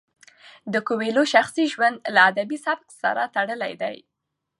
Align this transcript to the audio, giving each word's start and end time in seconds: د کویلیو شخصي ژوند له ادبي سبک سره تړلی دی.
د 0.73 0.75
کویلیو 0.87 1.31
شخصي 1.33 1.63
ژوند 1.73 1.97
له 2.15 2.19
ادبي 2.31 2.57
سبک 2.65 2.87
سره 3.01 3.23
تړلی 3.35 3.73
دی. 3.81 3.97